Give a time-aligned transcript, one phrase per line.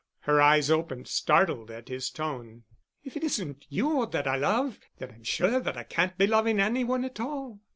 [0.21, 2.63] Her eyes opened, startled at his tone.
[3.03, 6.59] "If it isn't you that I love, then I'm sure that I can't be loving
[6.59, 7.59] any one at all."